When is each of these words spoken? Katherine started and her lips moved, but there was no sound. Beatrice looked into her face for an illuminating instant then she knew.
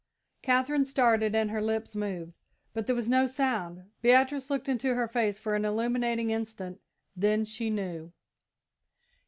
Katherine 0.41 0.85
started 0.85 1.35
and 1.35 1.51
her 1.51 1.61
lips 1.61 1.95
moved, 1.95 2.33
but 2.73 2.87
there 2.87 2.95
was 2.95 3.07
no 3.07 3.27
sound. 3.27 3.83
Beatrice 4.01 4.49
looked 4.49 4.67
into 4.67 4.95
her 4.95 5.07
face 5.07 5.37
for 5.37 5.53
an 5.53 5.63
illuminating 5.63 6.31
instant 6.31 6.81
then 7.15 7.45
she 7.45 7.69
knew. 7.69 8.11